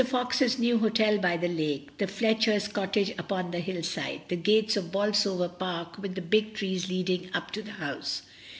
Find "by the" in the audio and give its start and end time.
1.19-1.47